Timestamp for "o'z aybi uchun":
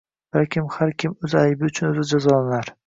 1.29-1.95